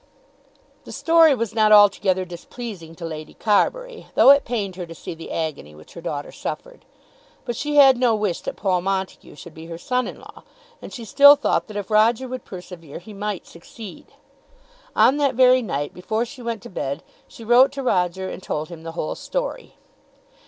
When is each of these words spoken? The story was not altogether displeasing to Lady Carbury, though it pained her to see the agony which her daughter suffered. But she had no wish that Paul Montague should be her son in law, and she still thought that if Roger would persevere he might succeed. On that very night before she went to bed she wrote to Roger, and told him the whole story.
The 0.85 0.91
story 0.91 1.35
was 1.35 1.53
not 1.53 1.71
altogether 1.71 2.25
displeasing 2.25 2.95
to 2.95 3.05
Lady 3.05 3.35
Carbury, 3.35 4.07
though 4.15 4.31
it 4.31 4.45
pained 4.45 4.75
her 4.75 4.87
to 4.87 4.95
see 4.95 5.13
the 5.13 5.31
agony 5.31 5.75
which 5.75 5.93
her 5.93 6.01
daughter 6.01 6.31
suffered. 6.31 6.85
But 7.45 7.55
she 7.55 7.75
had 7.75 7.97
no 7.99 8.15
wish 8.15 8.41
that 8.41 8.55
Paul 8.55 8.81
Montague 8.81 9.35
should 9.35 9.53
be 9.53 9.67
her 9.67 9.77
son 9.77 10.07
in 10.07 10.17
law, 10.19 10.41
and 10.81 10.91
she 10.91 11.05
still 11.05 11.35
thought 11.35 11.67
that 11.67 11.77
if 11.77 11.91
Roger 11.91 12.27
would 12.27 12.45
persevere 12.45 12.97
he 12.97 13.13
might 13.13 13.45
succeed. 13.45 14.07
On 14.95 15.17
that 15.17 15.35
very 15.35 15.61
night 15.61 15.93
before 15.93 16.25
she 16.25 16.41
went 16.41 16.63
to 16.63 16.69
bed 16.71 17.03
she 17.27 17.43
wrote 17.43 17.71
to 17.73 17.83
Roger, 17.83 18.27
and 18.27 18.41
told 18.41 18.69
him 18.69 18.81
the 18.81 18.93
whole 18.93 19.13
story. 19.13 19.75